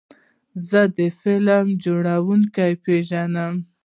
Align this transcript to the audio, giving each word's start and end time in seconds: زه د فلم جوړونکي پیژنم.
زه 0.69 0.81
د 0.97 0.99
فلم 1.19 1.65
جوړونکي 1.83 2.71
پیژنم. 2.83 3.53